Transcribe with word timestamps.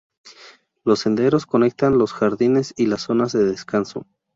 Los 0.83 1.01
senderos 1.01 1.45
conectan 1.45 1.99
los 1.99 2.11
jardines 2.11 2.73
y 2.75 2.87
las 2.87 3.03
zonas 3.03 3.33
de 3.33 3.43
descanso. 3.45 4.07